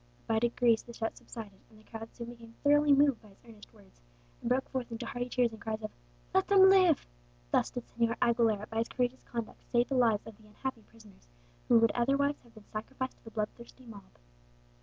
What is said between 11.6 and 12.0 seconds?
who would